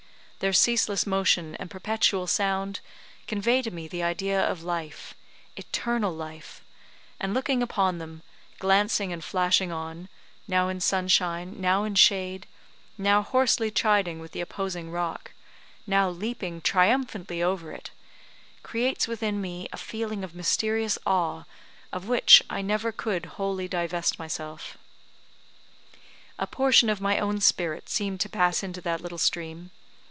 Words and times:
Their 0.39 0.53
ceaseless 0.53 1.05
motion 1.05 1.53
and 1.57 1.69
perpetual 1.69 2.25
sound 2.25 2.79
convey 3.27 3.61
to 3.61 3.69
me 3.69 3.87
the 3.87 4.01
idea 4.01 4.43
of 4.43 4.63
life 4.63 5.13
eternal 5.55 6.11
life; 6.11 6.65
and 7.19 7.31
looking 7.31 7.61
upon 7.61 7.99
them, 7.99 8.23
glancing 8.57 9.13
and 9.13 9.23
flashing 9.23 9.71
on, 9.71 10.09
now 10.47 10.67
in 10.67 10.79
sunshine, 10.81 11.57
now 11.61 11.83
in 11.83 11.93
shade, 11.93 12.47
now 12.97 13.21
hoarsely 13.21 13.69
chiding 13.69 14.17
with 14.17 14.31
the 14.31 14.41
opposing 14.41 14.89
rock, 14.89 15.33
now 15.85 16.09
leaping 16.09 16.59
triumphantly 16.59 17.43
over 17.43 17.71
it, 17.71 17.91
creates 18.63 19.07
within 19.07 19.39
me 19.39 19.67
a 19.71 19.77
feeling 19.77 20.23
of 20.23 20.33
mysterious 20.33 20.97
awe 21.05 21.43
of 21.93 22.07
which 22.07 22.41
I 22.49 22.63
never 22.63 22.91
could 22.91 23.27
wholly 23.37 23.67
divest 23.67 24.17
myself. 24.17 24.75
A 26.39 26.47
portion 26.47 26.89
of 26.89 26.99
my 26.99 27.19
own 27.19 27.41
spirit 27.41 27.89
seemed 27.89 28.19
to 28.21 28.27
pass 28.29 28.63
into 28.63 28.81
that 28.81 29.01
little 29.01 29.19
stream. 29.19 29.69